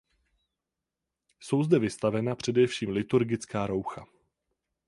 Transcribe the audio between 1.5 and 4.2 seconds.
zde vystavena především liturgická roucha.